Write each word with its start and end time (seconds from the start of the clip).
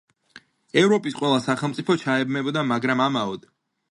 ევროპის 0.83 1.17
ყველა 1.19 1.43
სახელმწიფო 1.43 1.97
ჩაებმებოდა, 2.05 2.65
მაგრამ 2.73 3.07
ამაოდ. 3.09 3.49